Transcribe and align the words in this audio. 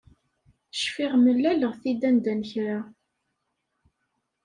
Cfiɣ 0.81 1.13
mlaleɣ-t-id 1.23 2.01
anda 2.09 2.33
n 2.39 2.41
kra. 2.51 2.79